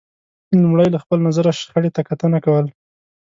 لمړی 0.61 0.87
له 0.91 0.99
خپل 1.03 1.17
نظره 1.27 1.51
شخړې 1.59 1.89
ته 1.95 2.01
کتنه 2.09 2.37
کول 2.45 2.65